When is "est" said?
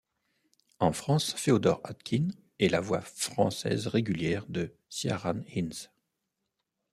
2.57-2.69